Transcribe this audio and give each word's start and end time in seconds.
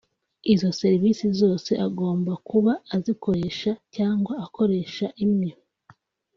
izo 0.53 0.69
serivise 0.81 1.25
zose 1.41 1.71
agomba 1.87 2.33
kuba 2.49 2.73
azikoresha 2.95 3.71
cyangwa 3.95 4.33
akoresha 4.45 5.05
imwe 5.25 5.49